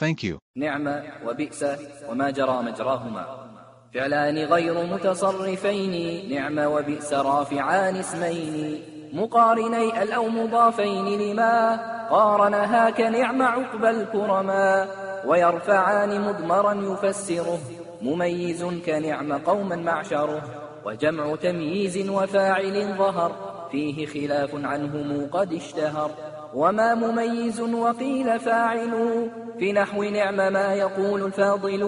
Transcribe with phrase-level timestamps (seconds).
[0.00, 0.38] Thank you.
[0.56, 1.64] نعم وبئس
[2.08, 3.24] وما جرى مجراهما.
[3.94, 5.94] فعلان غير متصرفين.
[6.34, 8.82] نعم وبئس رافعان اسمين.
[9.12, 11.20] مقارني ال أو مضافين.
[11.20, 11.76] لما
[12.10, 14.88] قارنها كنعم عقب الكرما.
[15.26, 17.58] ويرفعان مضمرا يفسره.
[18.02, 20.42] مميز كنعم قوما معشره.
[20.84, 23.32] وجمع تمييز وفاعل ظهر.
[23.70, 26.10] فيه خلاف عنهم قد اشتهر.
[26.54, 28.90] وما مميز وقيل فاعل
[29.58, 31.82] في نحو نعم ما يقول الفاضل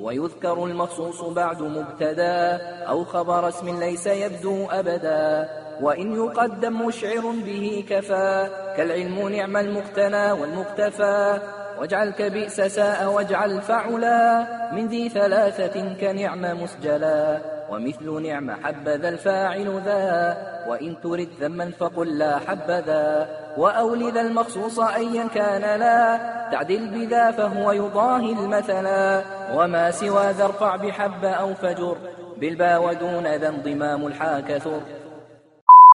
[0.00, 5.48] ويذكر المخصوص بعد مبتدا أو خبر اسم ليس يبدو أبدا
[5.80, 11.40] وإن يقدم مشعر به كفى كالعلم نعم المقتنى والمقتفى
[11.78, 17.40] واجعل كبئس ساء واجعل فعلا من ذي ثلاثة كنعم مسجلا
[17.72, 20.36] ومثل نعم حبذا الفاعل ذا
[20.68, 26.16] وإن ترد ذما فقل لا حبذا وأولذا المخصوص أيا كان لا
[26.52, 29.22] تعدل بذا فهو يضاهي المثلا.
[29.54, 31.96] وما سوى ذا ارفع بحب أو فجر
[32.36, 34.80] بالبا ودون ذا انضمام الحا كثر